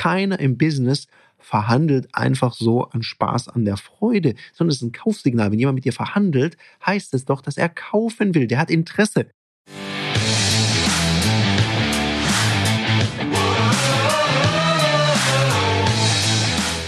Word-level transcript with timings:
Keiner 0.00 0.40
im 0.40 0.56
Business 0.56 1.08
verhandelt 1.38 2.08
einfach 2.14 2.54
so 2.54 2.84
an 2.84 3.02
Spaß, 3.02 3.48
an 3.48 3.66
der 3.66 3.76
Freude, 3.76 4.34
sondern 4.54 4.70
es 4.70 4.76
ist 4.76 4.82
ein 4.82 4.92
Kaufsignal. 4.92 5.52
Wenn 5.52 5.58
jemand 5.58 5.74
mit 5.74 5.84
dir 5.84 5.92
verhandelt, 5.92 6.56
heißt 6.86 7.12
es 7.12 7.26
doch, 7.26 7.42
dass 7.42 7.58
er 7.58 7.68
kaufen 7.68 8.34
will. 8.34 8.46
Der 8.46 8.56
hat 8.56 8.70
Interesse. 8.70 9.26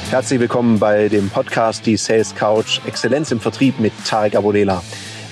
Herzlich 0.08 0.40
willkommen 0.40 0.78
bei 0.78 1.10
dem 1.10 1.28
Podcast 1.28 1.84
Die 1.84 1.98
Sales 1.98 2.34
Couch 2.34 2.80
Exzellenz 2.86 3.30
im 3.30 3.40
Vertrieb 3.40 3.78
mit 3.78 3.92
Tarek 4.06 4.36
Abodela. 4.36 4.82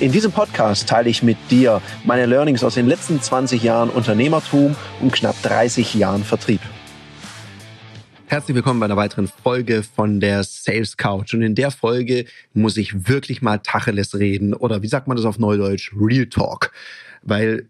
In 0.00 0.12
diesem 0.12 0.32
Podcast 0.32 0.86
teile 0.86 1.08
ich 1.08 1.22
mit 1.22 1.38
dir 1.50 1.80
meine 2.04 2.26
Learnings 2.26 2.62
aus 2.62 2.74
den 2.74 2.88
letzten 2.88 3.22
20 3.22 3.62
Jahren 3.62 3.88
Unternehmertum 3.88 4.76
und 5.00 5.14
knapp 5.14 5.40
30 5.40 5.94
Jahren 5.94 6.24
Vertrieb. 6.24 6.60
Herzlich 8.30 8.54
willkommen 8.54 8.78
bei 8.78 8.86
einer 8.86 8.96
weiteren 8.96 9.26
Folge 9.26 9.82
von 9.82 10.20
der 10.20 10.44
Sales 10.44 10.96
Couch. 10.96 11.34
Und 11.34 11.42
in 11.42 11.56
der 11.56 11.72
Folge 11.72 12.26
muss 12.54 12.76
ich 12.76 13.08
wirklich 13.08 13.42
mal 13.42 13.58
Tacheles 13.58 14.16
reden 14.20 14.54
oder 14.54 14.82
wie 14.82 14.86
sagt 14.86 15.08
man 15.08 15.16
das 15.16 15.26
auf 15.26 15.40
Neudeutsch? 15.40 15.92
Real 15.96 16.26
Talk. 16.26 16.70
Weil 17.22 17.68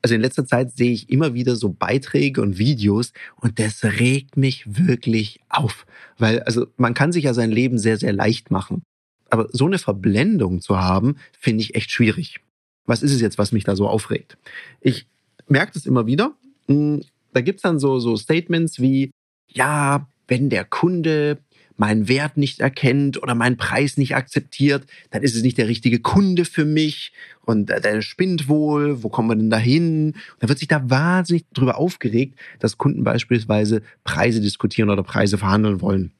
also 0.00 0.14
in 0.14 0.22
letzter 0.22 0.46
Zeit 0.46 0.74
sehe 0.74 0.90
ich 0.90 1.10
immer 1.10 1.34
wieder 1.34 1.54
so 1.54 1.68
Beiträge 1.68 2.40
und 2.40 2.56
Videos 2.56 3.12
und 3.36 3.58
das 3.58 3.84
regt 3.84 4.38
mich 4.38 4.64
wirklich 4.66 5.40
auf. 5.50 5.84
Weil, 6.16 6.40
also 6.44 6.66
man 6.78 6.94
kann 6.94 7.12
sich 7.12 7.24
ja 7.24 7.34
sein 7.34 7.50
Leben 7.50 7.76
sehr, 7.76 7.98
sehr 7.98 8.14
leicht 8.14 8.50
machen. 8.50 8.84
Aber 9.28 9.48
so 9.52 9.66
eine 9.66 9.78
Verblendung 9.78 10.62
zu 10.62 10.80
haben, 10.80 11.16
finde 11.38 11.62
ich 11.62 11.74
echt 11.74 11.90
schwierig. 11.90 12.40
Was 12.86 13.02
ist 13.02 13.12
es 13.12 13.20
jetzt, 13.20 13.36
was 13.36 13.52
mich 13.52 13.64
da 13.64 13.76
so 13.76 13.86
aufregt? 13.86 14.38
Ich 14.80 15.06
merke 15.46 15.72
das 15.74 15.84
immer 15.84 16.06
wieder. 16.06 16.32
Hm, 16.68 17.02
da 17.34 17.42
gibt's 17.42 17.62
dann 17.62 17.78
so, 17.78 17.98
so 17.98 18.16
Statements 18.16 18.80
wie, 18.80 19.10
ja, 19.54 20.06
wenn 20.28 20.50
der 20.50 20.64
Kunde 20.64 21.38
meinen 21.76 22.08
Wert 22.08 22.36
nicht 22.36 22.60
erkennt 22.60 23.20
oder 23.20 23.34
meinen 23.34 23.56
Preis 23.56 23.96
nicht 23.96 24.14
akzeptiert, 24.14 24.86
dann 25.10 25.22
ist 25.22 25.34
es 25.34 25.42
nicht 25.42 25.58
der 25.58 25.68
richtige 25.68 25.98
Kunde 25.98 26.44
für 26.44 26.64
mich 26.64 27.12
und 27.42 27.68
der 27.68 28.00
spinnt 28.02 28.48
wohl, 28.48 29.02
wo 29.02 29.08
kommen 29.08 29.28
wir 29.28 29.36
denn 29.36 29.50
da 29.50 29.58
hin? 29.58 30.14
Dann 30.38 30.48
wird 30.48 30.60
sich 30.60 30.68
da 30.68 30.88
wahnsinnig 30.88 31.46
drüber 31.52 31.76
aufgeregt, 31.76 32.38
dass 32.60 32.78
Kunden 32.78 33.02
beispielsweise 33.02 33.82
Preise 34.04 34.40
diskutieren 34.40 34.90
oder 34.90 35.02
Preise 35.02 35.36
verhandeln 35.36 35.80
wollen. 35.80 36.12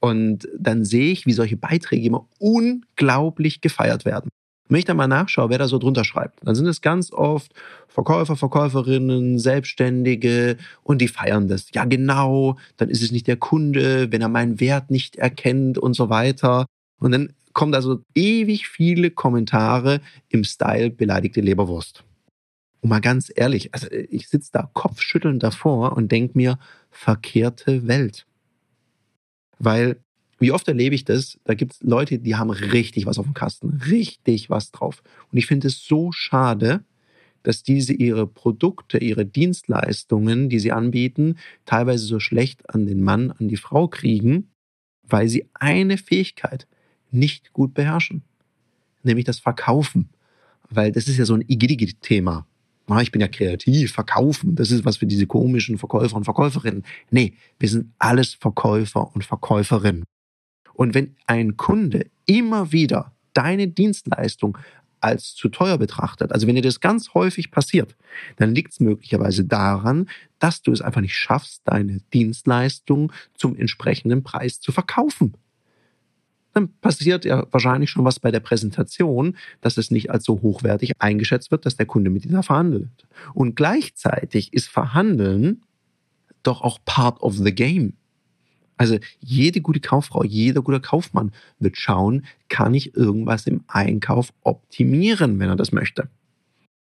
Und 0.00 0.48
dann 0.58 0.84
sehe 0.84 1.12
ich, 1.12 1.26
wie 1.26 1.32
solche 1.32 1.56
Beiträge 1.56 2.06
immer 2.06 2.26
unglaublich 2.38 3.60
gefeiert 3.60 4.04
werden. 4.04 4.30
Wenn 4.68 4.78
ich 4.78 4.84
dann 4.86 4.96
mal 4.96 5.06
nachschaue, 5.06 5.50
wer 5.50 5.58
da 5.58 5.68
so 5.68 5.78
drunter 5.78 6.04
schreibt, 6.04 6.40
dann 6.46 6.54
sind 6.54 6.66
es 6.66 6.80
ganz 6.80 7.12
oft 7.12 7.52
Verkäufer, 7.88 8.34
Verkäuferinnen, 8.34 9.38
Selbstständige 9.38 10.56
und 10.82 11.00
die 11.00 11.08
feiern 11.08 11.48
das. 11.48 11.66
Ja, 11.74 11.84
genau, 11.84 12.56
dann 12.76 12.88
ist 12.88 13.02
es 13.02 13.12
nicht 13.12 13.26
der 13.26 13.36
Kunde, 13.36 14.10
wenn 14.10 14.22
er 14.22 14.28
meinen 14.28 14.60
Wert 14.60 14.90
nicht 14.90 15.16
erkennt 15.16 15.78
und 15.78 15.94
so 15.94 16.08
weiter. 16.08 16.66
Und 16.98 17.12
dann 17.12 17.34
kommt 17.52 17.74
also 17.74 18.00
ewig 18.14 18.68
viele 18.68 19.10
Kommentare 19.10 20.00
im 20.28 20.44
Style 20.44 20.90
beleidigte 20.90 21.40
Leberwurst. 21.40 22.02
Und 22.80 22.90
mal 22.90 23.00
ganz 23.00 23.32
ehrlich, 23.34 23.72
also 23.72 23.86
ich 23.90 24.28
sitze 24.28 24.50
da 24.52 24.68
kopfschüttelnd 24.72 25.42
davor 25.42 25.96
und 25.96 26.12
denke 26.12 26.36
mir, 26.36 26.58
verkehrte 26.90 27.86
Welt. 27.86 28.26
Weil, 29.58 29.96
wie 30.44 30.52
oft 30.52 30.68
erlebe 30.68 30.94
ich 30.94 31.06
das? 31.06 31.38
Da 31.44 31.54
gibt 31.54 31.72
es 31.72 31.82
Leute, 31.82 32.18
die 32.18 32.36
haben 32.36 32.50
richtig 32.50 33.06
was 33.06 33.18
auf 33.18 33.24
dem 33.24 33.32
Kasten, 33.32 33.80
richtig 33.88 34.50
was 34.50 34.72
drauf. 34.72 35.02
Und 35.32 35.38
ich 35.38 35.46
finde 35.46 35.68
es 35.68 35.82
so 35.82 36.12
schade, 36.12 36.84
dass 37.42 37.62
diese 37.62 37.94
ihre 37.94 38.26
Produkte, 38.26 38.98
ihre 38.98 39.24
Dienstleistungen, 39.24 40.50
die 40.50 40.58
sie 40.58 40.70
anbieten, 40.70 41.36
teilweise 41.64 42.04
so 42.04 42.20
schlecht 42.20 42.68
an 42.68 42.84
den 42.84 43.02
Mann, 43.02 43.30
an 43.30 43.48
die 43.48 43.56
Frau 43.56 43.88
kriegen, 43.88 44.50
weil 45.02 45.30
sie 45.30 45.48
eine 45.54 45.96
Fähigkeit 45.96 46.66
nicht 47.10 47.54
gut 47.54 47.72
beherrschen, 47.72 48.22
nämlich 49.02 49.24
das 49.24 49.38
Verkaufen. 49.38 50.10
Weil 50.68 50.92
das 50.92 51.08
ist 51.08 51.16
ja 51.16 51.24
so 51.24 51.34
ein 51.34 51.44
Igidi-Thema 51.46 52.46
ah, 52.86 53.00
ich 53.00 53.12
bin 53.12 53.22
ja 53.22 53.28
kreativ, 53.28 53.92
verkaufen, 53.92 54.56
das 54.56 54.70
ist 54.70 54.84
was 54.84 54.98
für 54.98 55.06
diese 55.06 55.26
komischen 55.26 55.78
Verkäufer 55.78 56.16
und 56.16 56.24
Verkäuferinnen. 56.24 56.84
Nee, 57.10 57.32
wir 57.58 57.68
sind 57.70 57.92
alles 57.98 58.34
Verkäufer 58.34 59.10
und 59.14 59.24
Verkäuferinnen. 59.24 60.04
Und 60.74 60.94
wenn 60.94 61.16
ein 61.26 61.56
Kunde 61.56 62.06
immer 62.26 62.72
wieder 62.72 63.12
deine 63.32 63.68
Dienstleistung 63.68 64.58
als 65.00 65.34
zu 65.34 65.48
teuer 65.48 65.78
betrachtet, 65.78 66.32
also 66.32 66.46
wenn 66.46 66.54
dir 66.54 66.62
das 66.62 66.80
ganz 66.80 67.14
häufig 67.14 67.50
passiert, 67.50 67.96
dann 68.36 68.54
liegt 68.54 68.72
es 68.72 68.80
möglicherweise 68.80 69.44
daran, 69.44 70.08
dass 70.38 70.62
du 70.62 70.72
es 70.72 70.80
einfach 70.80 71.00
nicht 71.00 71.16
schaffst, 71.16 71.62
deine 71.64 72.00
Dienstleistung 72.12 73.12
zum 73.34 73.56
entsprechenden 73.56 74.22
Preis 74.22 74.60
zu 74.60 74.72
verkaufen 74.72 75.34
dann 76.54 76.72
passiert 76.80 77.24
ja 77.24 77.46
wahrscheinlich 77.50 77.90
schon 77.90 78.04
was 78.04 78.20
bei 78.20 78.30
der 78.30 78.40
Präsentation, 78.40 79.36
dass 79.60 79.76
es 79.76 79.90
nicht 79.90 80.10
als 80.10 80.24
so 80.24 80.40
hochwertig 80.40 80.92
eingeschätzt 80.98 81.50
wird, 81.50 81.66
dass 81.66 81.76
der 81.76 81.86
Kunde 81.86 82.10
mit 82.10 82.24
dir 82.24 82.42
verhandelt. 82.42 83.06
Und 83.34 83.56
gleichzeitig 83.56 84.52
ist 84.52 84.68
Verhandeln 84.68 85.62
doch 86.42 86.62
auch 86.62 86.78
part 86.84 87.20
of 87.20 87.36
the 87.36 87.54
game. 87.54 87.94
Also 88.76 88.98
jede 89.20 89.60
gute 89.60 89.80
Kauffrau, 89.80 90.24
jeder 90.24 90.62
gute 90.62 90.80
Kaufmann 90.80 91.32
wird 91.58 91.76
schauen, 91.76 92.24
kann 92.48 92.74
ich 92.74 92.96
irgendwas 92.96 93.46
im 93.46 93.62
Einkauf 93.68 94.32
optimieren, 94.42 95.38
wenn 95.38 95.48
er 95.48 95.56
das 95.56 95.72
möchte. 95.72 96.08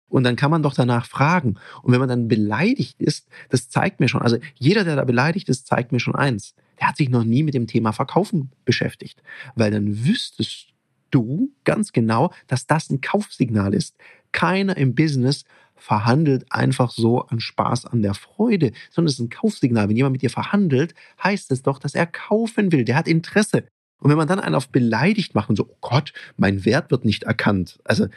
Und 0.08 0.24
dann 0.24 0.36
kann 0.36 0.52
man 0.52 0.64
doch 0.64 0.74
danach 0.74 1.06
fragen. 1.06 1.56
Und 1.84 1.92
wenn 1.92 2.00
man 2.00 2.10
dann 2.10 2.28
beleidigt 2.28 3.00
ist, 3.00 3.28
das 3.50 3.70
zeigt 3.70 4.00
mir 4.00 4.08
schon, 4.08 4.22
also 4.22 4.38
jeder, 4.56 4.84
der 4.84 4.96
da 4.96 5.04
beleidigt 5.04 5.50
ist, 5.50 5.68
zeigt 5.68 5.92
mir 5.92 6.00
schon 6.00 6.16
eins 6.16 6.56
der 6.80 6.88
hat 6.88 6.98
sich 6.98 7.10
noch 7.10 7.24
nie 7.24 7.44
mit 7.44 7.54
dem 7.54 7.68
Thema 7.68 7.92
Verkaufen 7.92 8.52
beschäftigt. 8.66 9.22
Weil 9.56 9.72
dann 9.72 10.06
wüsstest 10.06 10.68
du 11.12 11.52
ganz 11.64 11.92
genau, 11.92 12.32
dass 12.48 12.68
das 12.68 12.90
ein 12.90 13.02
Kaufsignal 13.02 13.74
ist. 13.74 13.96
Keiner 14.32 14.78
im 14.78 14.96
Business 14.96 15.44
verhandelt 15.80 16.46
einfach 16.52 16.92
so 16.92 17.22
an 17.22 17.40
Spaß, 17.40 17.86
an 17.86 18.02
der 18.02 18.14
Freude, 18.14 18.72
sondern 18.92 19.08
es 19.08 19.14
ist 19.14 19.20
ein 19.20 19.30
Kaufsignal. 19.30 19.90
Wenn 19.90 19.96
jemand 19.96 20.14
mit 20.14 20.22
dir 20.22 20.30
verhandelt, 20.30 20.94
heißt 21.24 21.52
es 21.52 21.64
doch, 21.64 21.80
dass 21.80 21.96
er 21.96 22.06
kaufen 22.06 22.72
will. 22.72 22.86
Der 22.86 22.96
hat 22.96 23.08
Interesse. 23.08 23.64
Und 24.00 24.10
wenn 24.10 24.18
man 24.18 24.28
dann 24.28 24.40
einen 24.40 24.56
auf 24.56 24.70
beleidigt 24.70 25.36
macht 25.36 25.50
und 25.50 25.56
so, 25.56 25.68
oh 25.70 25.78
Gott, 25.82 26.14
mein 26.38 26.64
Wert 26.66 26.92
wird 26.92 27.06
nicht 27.06 27.24
erkannt. 27.24 27.80
Also, 27.84 28.08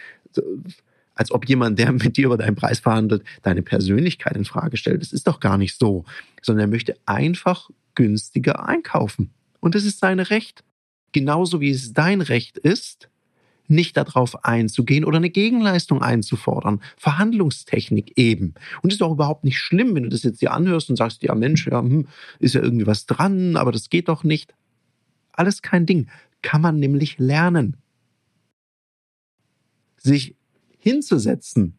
als 1.15 1.31
ob 1.31 1.49
jemand, 1.49 1.79
der 1.79 1.93
mit 1.93 2.17
dir 2.17 2.27
über 2.27 2.37
deinen 2.37 2.57
Preis 2.57 2.81
verhandelt, 2.81 3.25
deine 3.43 3.63
Persönlichkeit 3.63 4.37
in 4.37 4.45
Frage 4.45 4.77
stellt. 4.77 5.03
Das 5.03 5.13
ist 5.13 5.27
doch 5.27 5.41
gar 5.41 5.59
nicht 5.59 5.79
so. 5.79 6.05
Sondern 6.41 6.69
er 6.69 6.71
möchte 6.71 6.97
einfach 7.07 7.71
günstiger 7.95 8.67
einkaufen. 8.67 9.31
Und 9.61 9.75
es 9.75 9.85
ist 9.85 9.99
sein 9.99 10.21
Recht. 10.21 10.65
Genauso 11.13 11.61
wie 11.61 11.71
es 11.71 11.93
dein 11.93 12.23
Recht 12.23 12.57
ist, 12.57 13.09
nicht 13.69 13.97
darauf 13.97 14.45
einzugehen 14.45 15.05
oder 15.05 15.17
eine 15.17 15.31
Gegenleistung 15.31 16.03
einzufordern. 16.03 16.81
Verhandlungstechnik 16.97 18.13
eben. 18.17 18.55
Und 18.83 18.93
ist 18.93 19.03
auch 19.03 19.13
überhaupt 19.13 19.45
nicht 19.45 19.59
schlimm, 19.59 19.95
wenn 19.95 20.05
du 20.05 20.09
das 20.09 20.23
jetzt 20.23 20.43
dir 20.43 20.53
anhörst 20.53 20.91
und 20.91 20.97
sagst, 20.97 21.23
ja 21.23 21.35
Mensch, 21.35 21.67
ja, 21.67 21.81
hm, 21.81 22.09
ist 22.39 22.55
ja 22.55 22.63
irgendwie 22.63 22.87
was 22.87 23.07
dran, 23.07 23.57
aber 23.57 23.73
das 23.73 23.91
geht 23.91 24.09
doch 24.09 24.25
nicht. 24.25 24.55
Alles 25.33 25.63
kein 25.63 25.87
Ding. 25.87 26.09
Kann 26.43 26.61
man 26.61 26.79
nämlich 26.79 27.19
lernen. 27.19 27.77
Sich 29.97 30.35
hinzusetzen 30.79 31.75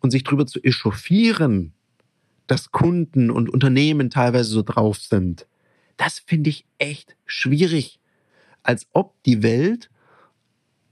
und 0.00 0.12
sich 0.12 0.22
darüber 0.22 0.46
zu 0.46 0.62
echauffieren, 0.62 1.72
dass 2.46 2.70
Kunden 2.70 3.30
und 3.30 3.50
Unternehmen 3.50 4.10
teilweise 4.10 4.50
so 4.50 4.62
drauf 4.62 4.98
sind. 4.98 5.46
Das 5.96 6.20
finde 6.20 6.50
ich 6.50 6.64
echt 6.78 7.16
schwierig. 7.24 7.98
Als 8.62 8.86
ob 8.92 9.20
die 9.24 9.42
Welt 9.42 9.90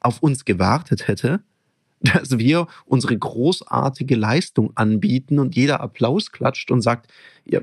auf 0.05 0.23
uns 0.23 0.45
gewartet 0.45 1.09
hätte, 1.09 1.41
dass 2.01 2.39
wir 2.39 2.67
unsere 2.85 3.17
großartige 3.17 4.17
Leistung 4.17 4.73
anbieten 4.77 5.39
und 5.39 5.57
jeder 5.57 5.81
Applaus 5.81 6.33
klatscht 6.33 6.71
und 6.71 6.83
sagt, 6.83 7.11
ja, 7.45 7.61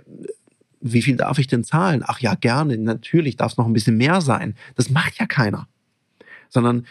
wie 0.81 1.03
viel 1.03 1.15
darf 1.15 1.37
ich 1.37 1.47
denn 1.47 1.63
zahlen? 1.63 2.03
Ach 2.05 2.19
ja, 2.19 2.33
gerne, 2.33 2.77
natürlich 2.77 3.35
darf 3.35 3.51
es 3.51 3.57
noch 3.57 3.67
ein 3.67 3.73
bisschen 3.73 3.97
mehr 3.97 4.19
sein. 4.19 4.55
Das 4.75 4.89
macht 4.89 5.19
ja 5.19 5.27
keiner. 5.27 5.67
Sondern 6.49 6.87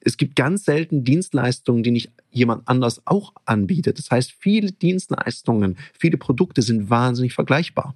es 0.00 0.16
gibt 0.16 0.34
ganz 0.34 0.64
selten 0.64 1.04
Dienstleistungen, 1.04 1.82
die 1.82 1.90
nicht 1.90 2.10
jemand 2.30 2.66
anders 2.66 3.02
auch 3.04 3.34
anbietet. 3.44 3.98
Das 3.98 4.10
heißt, 4.10 4.32
viele 4.32 4.72
Dienstleistungen, 4.72 5.76
viele 5.92 6.16
Produkte 6.16 6.62
sind 6.62 6.88
wahnsinnig 6.88 7.34
vergleichbar. 7.34 7.94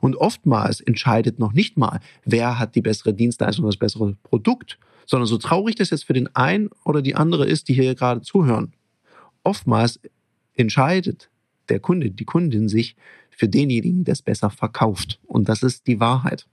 Und 0.00 0.16
oftmals 0.16 0.80
entscheidet 0.80 1.38
noch 1.38 1.54
nicht 1.54 1.78
mal, 1.78 2.00
wer 2.24 2.58
hat 2.58 2.74
die 2.74 2.82
bessere 2.82 3.14
Dienstleistung, 3.14 3.64
das 3.64 3.78
bessere 3.78 4.14
Produkt, 4.22 4.78
sondern 5.08 5.26
so 5.26 5.38
traurig 5.38 5.74
das 5.74 5.90
jetzt 5.90 6.04
für 6.04 6.12
den 6.12 6.34
einen 6.36 6.68
oder 6.84 7.02
die 7.02 7.16
andere 7.16 7.46
ist, 7.46 7.68
die 7.68 7.74
hier 7.74 7.94
gerade 7.94 8.20
zuhören. 8.20 8.74
Oftmals 9.42 9.98
entscheidet 10.54 11.30
der 11.70 11.80
Kunde, 11.80 12.10
die 12.10 12.24
Kundin 12.24 12.68
sich 12.68 12.94
für 13.30 13.48
denjenigen, 13.48 14.04
der 14.04 14.12
es 14.12 14.22
besser 14.22 14.50
verkauft. 14.50 15.18
Und 15.26 15.48
das 15.48 15.62
ist 15.62 15.86
die 15.86 15.98
Wahrheit. 15.98 16.46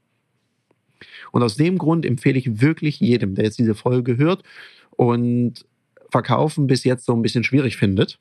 Und 1.32 1.44
aus 1.44 1.58
dem 1.58 1.78
Grund 1.78 2.06
empfehle 2.06 2.40
ich 2.40 2.62
wirklich 2.62 3.00
jedem, 3.00 3.36
der 3.36 3.46
jetzt 3.46 3.60
diese 3.60 3.76
Folge 3.76 4.18
hört 4.18 4.44
und 4.92 5.66
Verkaufen 6.10 6.68
bis 6.68 6.86
jetzt 6.86 7.06
so 7.06 7.14
ein 7.14 7.22
bisschen 7.22 7.44
schwierig 7.44 7.76
findet. 7.76 8.20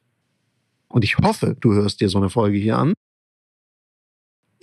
Und 0.88 1.04
ich 1.04 1.18
hoffe, 1.18 1.56
du 1.60 1.74
hörst 1.74 2.00
dir 2.00 2.08
so 2.08 2.18
eine 2.18 2.30
Folge 2.30 2.58
hier 2.58 2.78
an. 2.78 2.94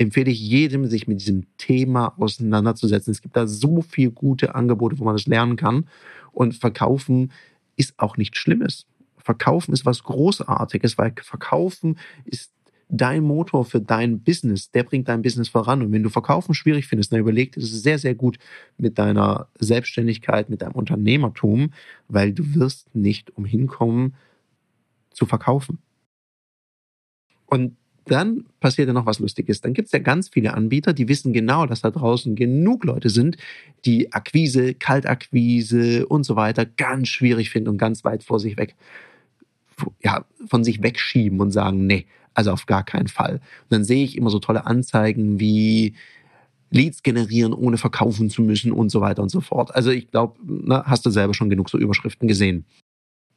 Empfehle 0.01 0.31
ich 0.31 0.39
jedem, 0.39 0.87
sich 0.87 1.07
mit 1.07 1.21
diesem 1.21 1.45
Thema 1.57 2.13
auseinanderzusetzen. 2.17 3.11
Es 3.11 3.21
gibt 3.21 3.35
da 3.35 3.47
so 3.47 3.81
viele 3.81 4.11
gute 4.11 4.55
Angebote, 4.55 4.97
wo 4.99 5.03
man 5.03 5.15
das 5.15 5.27
lernen 5.27 5.55
kann. 5.55 5.87
Und 6.31 6.55
Verkaufen 6.55 7.31
ist 7.75 7.93
auch 7.97 8.17
nichts 8.17 8.39
Schlimmes. 8.39 8.87
Verkaufen 9.17 9.73
ist 9.73 9.85
was 9.85 10.03
Großartiges, 10.03 10.97
weil 10.97 11.13
Verkaufen 11.21 11.99
ist 12.25 12.51
dein 12.89 13.23
Motor 13.23 13.63
für 13.63 13.79
dein 13.79 14.21
Business. 14.21 14.71
Der 14.71 14.83
bringt 14.83 15.07
dein 15.07 15.21
Business 15.21 15.49
voran. 15.49 15.83
Und 15.83 15.91
wenn 15.91 16.03
du 16.03 16.09
Verkaufen 16.09 16.55
schwierig 16.55 16.87
findest, 16.87 17.13
dann 17.13 17.19
überleg 17.19 17.51
dir 17.51 17.61
das 17.61 17.69
sehr, 17.69 17.99
sehr 17.99 18.15
gut 18.15 18.37
mit 18.77 18.97
deiner 18.97 19.47
Selbstständigkeit, 19.59 20.49
mit 20.49 20.63
deinem 20.63 20.73
Unternehmertum, 20.73 21.71
weil 22.07 22.33
du 22.33 22.55
wirst 22.55 22.93
nicht 22.95 23.37
umhin 23.37 23.67
kommen 23.67 24.15
zu 25.11 25.27
verkaufen. 25.27 25.77
Und 27.45 27.77
dann 28.05 28.45
passiert 28.59 28.87
ja 28.87 28.93
noch 28.93 29.05
was 29.05 29.19
Lustiges. 29.19 29.61
Dann 29.61 29.73
gibt 29.73 29.87
es 29.87 29.91
ja 29.91 29.99
ganz 29.99 30.29
viele 30.29 30.53
Anbieter, 30.53 30.93
die 30.93 31.07
wissen 31.07 31.33
genau, 31.33 31.65
dass 31.65 31.81
da 31.81 31.91
draußen 31.91 32.35
genug 32.35 32.83
Leute 32.83 33.09
sind, 33.09 33.37
die 33.85 34.11
Akquise, 34.11 34.73
Kaltakquise 34.73 36.05
und 36.07 36.23
so 36.23 36.35
weiter 36.35 36.65
ganz 36.65 37.09
schwierig 37.09 37.49
finden 37.49 37.69
und 37.69 37.77
ganz 37.77 38.03
weit 38.03 38.23
vor 38.23 38.39
sich 38.39 38.57
weg, 38.57 38.75
ja, 40.03 40.25
von 40.47 40.63
sich 40.63 40.81
wegschieben 40.81 41.39
und 41.39 41.51
sagen, 41.51 41.85
nee, 41.85 42.05
also 42.33 42.51
auf 42.51 42.65
gar 42.65 42.83
keinen 42.83 43.07
Fall. 43.07 43.35
Und 43.35 43.69
dann 43.69 43.83
sehe 43.83 44.03
ich 44.03 44.17
immer 44.17 44.29
so 44.29 44.39
tolle 44.39 44.65
Anzeigen 44.65 45.39
wie 45.39 45.95
Leads 46.71 47.03
generieren, 47.03 47.53
ohne 47.53 47.77
verkaufen 47.77 48.29
zu 48.29 48.41
müssen 48.41 48.71
und 48.71 48.89
so 48.89 49.01
weiter 49.01 49.21
und 49.21 49.29
so 49.29 49.41
fort. 49.41 49.75
Also 49.75 49.91
ich 49.91 50.09
glaube, 50.09 50.39
hast 50.85 51.05
du 51.05 51.09
selber 51.09 51.33
schon 51.33 51.49
genug 51.49 51.69
so 51.69 51.77
Überschriften 51.77 52.27
gesehen. 52.27 52.65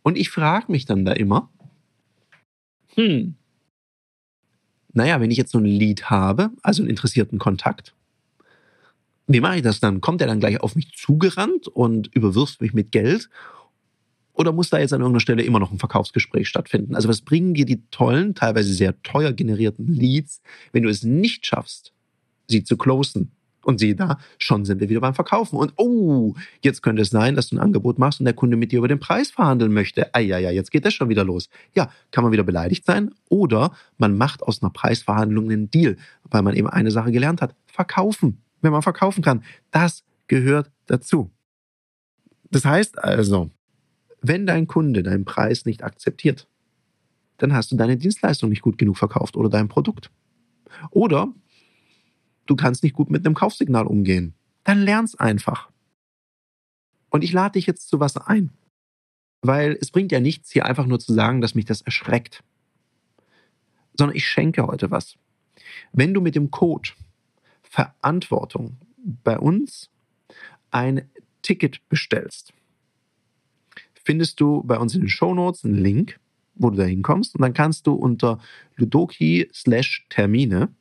Und 0.03 0.17
ich 0.17 0.31
frage 0.31 0.71
mich 0.71 0.85
dann 0.87 1.05
da 1.05 1.13
immer, 1.13 1.51
hm, 2.95 3.35
naja, 4.95 5.21
wenn 5.21 5.31
ich 5.31 5.39
jetzt 5.39 5.53
so 5.53 5.59
ein 5.59 5.65
Lead 5.65 6.11
habe, 6.11 6.51
also 6.63 6.83
einen 6.83 6.91
interessierten 6.91 7.39
Kontakt, 7.39 7.95
wie 9.27 9.41
mache 9.41 9.57
ich 9.57 9.63
das 9.63 9.81
dann? 9.81 10.01
Kommt 10.01 10.21
er 10.21 10.27
dann 10.27 10.41
gleich 10.41 10.61
auf 10.61 10.77
mich 10.77 10.93
zugerannt 10.97 11.69
und 11.69 12.09
überwirft 12.15 12.61
mich 12.61 12.75
mit 12.75 12.93
Geld? 12.93 13.31
Oder 14.35 14.53
muss 14.53 14.69
da 14.69 14.79
jetzt 14.79 14.93
an 14.93 15.01
irgendeiner 15.01 15.21
Stelle 15.21 15.43
immer 15.43 15.61
noch 15.61 15.73
ein 15.73 15.79
Verkaufsgespräch 15.79 16.49
stattfinden? 16.49 16.95
Also 16.95 17.09
was 17.09 17.23
bringen 17.23 17.55
dir 17.55 17.65
die 17.65 17.83
tollen, 17.91 18.35
teilweise 18.35 18.75
sehr 18.75 19.01
teuer 19.03 19.33
generierten 19.33 19.87
Leads, 19.87 20.43
wenn 20.73 20.83
du 20.83 20.89
es 20.89 21.05
nicht 21.05 21.47
schaffst, 21.47 21.93
sie 22.49 22.65
zu 22.65 22.77
closen? 22.77 23.31
Und 23.65 23.79
sieh 23.79 23.95
da, 23.95 24.19
schon 24.39 24.65
sind 24.65 24.81
wir 24.81 24.89
wieder 24.89 25.01
beim 25.01 25.15
Verkaufen. 25.15 25.57
Und 25.57 25.73
oh, 25.77 26.35
jetzt 26.63 26.83
könnte 26.83 27.03
es 27.03 27.11
sein, 27.11 27.35
dass 27.35 27.49
du 27.49 27.57
ein 27.57 27.61
Angebot 27.61 27.99
machst 27.99 28.21
und 28.21 28.25
der 28.25 28.35
Kunde 28.35 28.57
mit 28.57 28.73
dir 28.73 28.79
über 28.79 28.89
den 28.89 29.01
Preis 29.01 29.31
verhandeln 29.31 29.73
möchte. 29.73 30.15
Ah 30.15 30.21
ja, 30.21 30.39
ja, 30.39 30.51
jetzt 30.51 30.71
geht 30.71 30.85
das 30.85 30.95
schon 30.95 31.09
wieder 31.09 31.25
los. 31.25 31.49
Ja, 31.75 31.91
kann 32.11 32.25
man 32.25 32.33
wieder 32.33 32.45
beleidigt 32.45 32.85
sein. 32.85 33.11
Oder 33.29 33.73
man 33.99 34.17
macht 34.17 34.43
aus 34.43 34.63
einer 34.63 34.71
Preisverhandlung 34.71 35.51
einen 35.51 35.71
Deal, 35.71 35.97
weil 36.25 36.43
man 36.43 36.55
eben 36.55 36.69
eine 36.69 36.91
Sache 36.91 37.13
gelernt 37.13 37.41
hat. 37.41 37.55
Verkaufen. 37.67 38.41
Wenn 38.61 38.73
man 38.73 38.83
verkaufen 38.83 39.23
kann. 39.23 39.43
Das 39.71 40.05
gehört 40.27 40.71
dazu. 40.87 41.31
Das 42.51 42.65
heißt 42.65 43.03
also, 43.03 43.51
wenn 44.23 44.47
dein 44.47 44.67
Kunde 44.67 45.03
deinen 45.03 45.25
Preis 45.25 45.67
nicht 45.67 45.83
akzeptiert, 45.83 46.47
dann 47.39 47.53
hast 47.53 47.73
du 47.73 47.77
deine 47.77 47.97
Dienstleistung 47.97 48.49
nicht 48.49 48.63
gut 48.63 48.79
genug 48.79 48.97
verkauft 48.97 49.37
oder 49.37 49.49
dein 49.49 49.69
Produkt. 49.69 50.11
Oder 50.91 51.33
du 52.47 52.57
kannst 52.57 52.83
nicht 52.83 52.95
gut 52.95 53.11
mit 53.11 53.25
einem 53.25 53.35
Kaufsignal 53.35 53.87
umgehen. 53.87 54.35
Dann 54.65 54.81
lern's 54.81 55.15
einfach. 55.15 55.71
Und 57.11 57.23
ich 57.23 57.33
lade 57.33 57.53
dich 57.53 57.67
jetzt 57.67 57.89
zu 57.89 58.01
was 58.01 58.17
ein. 58.17 58.51
Weil 59.43 59.77
es 59.81 59.91
bringt 59.91 60.11
ja 60.11 60.21
nichts, 60.21 60.51
hier 60.51 60.65
einfach 60.65 60.87
nur 60.87 60.99
zu 60.99 61.13
sagen, 61.13 61.41
dass 61.41 61.55
mich 61.55 61.67
das 61.67 61.83
erschreckt. 61.83 62.43
Sondern 63.97 64.17
ich 64.17 64.27
schenke 64.27 64.67
heute 64.67 64.91
was. 64.91 65.17
Wenn 65.93 66.15
du 66.15 66.21
mit 66.21 66.35
dem 66.35 66.51
Code 66.51 66.91
Verantwortung 67.63 68.79
bei 68.97 69.39
uns 69.39 69.91
ein 70.71 71.09
Ticket 71.43 71.87
bestellst, 71.89 72.53
findest 73.95 74.41
du 74.41 74.63
bei 74.65 74.79
uns 74.79 74.95
in 74.95 75.03
den 75.03 75.09
Show 75.09 75.35
Notes 75.35 75.65
einen 75.65 75.77
Link, 75.77 76.19
wo 76.55 76.71
du 76.71 76.77
da 76.77 76.85
hinkommst 76.85 77.35
und 77.35 77.43
dann 77.43 77.55
kannst 77.55 77.87
du 77.87 77.95
unter 77.95 78.39
Ludoki 78.77 79.49
slash 79.53 80.07
Termine 80.09 80.75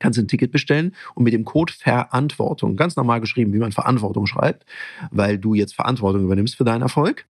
kannst 0.00 0.18
du 0.18 0.22
ein 0.22 0.28
Ticket 0.28 0.50
bestellen 0.50 0.96
und 1.14 1.22
mit 1.22 1.32
dem 1.32 1.44
Code 1.44 1.72
Verantwortung, 1.72 2.74
ganz 2.76 2.96
normal 2.96 3.20
geschrieben, 3.20 3.52
wie 3.52 3.58
man 3.58 3.70
Verantwortung 3.70 4.26
schreibt, 4.26 4.66
weil 5.12 5.38
du 5.38 5.54
jetzt 5.54 5.74
Verantwortung 5.74 6.24
übernimmst 6.24 6.56
für 6.56 6.64
deinen 6.64 6.82
Erfolg, 6.82 7.26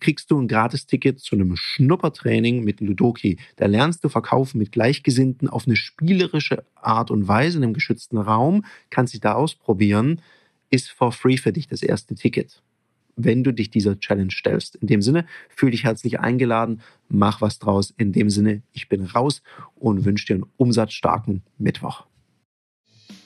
kriegst 0.00 0.32
du 0.32 0.40
ein 0.40 0.48
Gratis-Ticket 0.48 1.20
zu 1.20 1.36
einem 1.36 1.54
Schnuppertraining 1.54 2.64
mit 2.64 2.80
Ludoki. 2.80 3.38
Da 3.54 3.66
lernst 3.66 4.02
du 4.02 4.08
verkaufen 4.08 4.58
mit 4.58 4.72
Gleichgesinnten 4.72 5.48
auf 5.48 5.66
eine 5.66 5.76
spielerische 5.76 6.64
Art 6.74 7.12
und 7.12 7.28
Weise 7.28 7.58
in 7.58 7.62
einem 7.62 7.72
geschützten 7.72 8.18
Raum, 8.18 8.64
kannst 8.90 9.14
dich 9.14 9.20
da 9.20 9.34
ausprobieren, 9.34 10.20
ist 10.70 10.90
for 10.90 11.12
free 11.12 11.36
für 11.36 11.52
dich 11.52 11.68
das 11.68 11.82
erste 11.82 12.16
Ticket 12.16 12.62
wenn 13.16 13.44
du 13.44 13.52
dich 13.52 13.70
dieser 13.70 13.98
Challenge 13.98 14.30
stellst. 14.30 14.76
In 14.76 14.86
dem 14.86 15.02
Sinne, 15.02 15.26
fühl 15.48 15.70
dich 15.70 15.84
herzlich 15.84 16.20
eingeladen, 16.20 16.80
mach 17.08 17.40
was 17.40 17.58
draus. 17.58 17.92
In 17.96 18.12
dem 18.12 18.30
Sinne, 18.30 18.62
ich 18.72 18.88
bin 18.88 19.04
raus 19.04 19.42
und 19.74 20.04
wünsche 20.04 20.26
dir 20.26 20.34
einen 20.34 20.46
umsatzstarken 20.56 21.42
Mittwoch. 21.58 22.06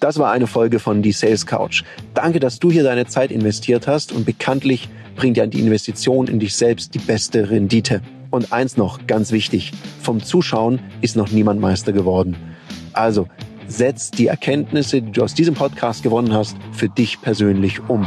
Das 0.00 0.18
war 0.18 0.30
eine 0.30 0.46
Folge 0.46 0.78
von 0.78 1.00
Die 1.00 1.12
Sales 1.12 1.46
Couch. 1.46 1.82
Danke, 2.12 2.38
dass 2.38 2.58
du 2.58 2.70
hier 2.70 2.82
deine 2.82 3.06
Zeit 3.06 3.30
investiert 3.30 3.86
hast 3.86 4.12
und 4.12 4.26
bekanntlich 4.26 4.90
bringt 5.14 5.38
ja 5.38 5.46
die 5.46 5.60
Investition 5.60 6.28
in 6.28 6.38
dich 6.38 6.54
selbst 6.54 6.94
die 6.94 6.98
beste 6.98 7.50
Rendite. 7.50 8.02
Und 8.30 8.52
eins 8.52 8.76
noch, 8.76 9.06
ganz 9.06 9.32
wichtig, 9.32 9.72
vom 10.02 10.22
Zuschauen 10.22 10.80
ist 11.00 11.16
noch 11.16 11.30
niemand 11.30 11.60
Meister 11.60 11.92
geworden. 11.92 12.36
Also, 12.92 13.28
setz 13.68 14.10
die 14.10 14.26
Erkenntnisse, 14.26 15.00
die 15.00 15.12
du 15.12 15.22
aus 15.22 15.34
diesem 15.34 15.54
Podcast 15.54 16.02
gewonnen 16.02 16.34
hast, 16.34 16.56
für 16.72 16.88
dich 16.88 17.20
persönlich 17.22 17.80
um. 17.88 18.06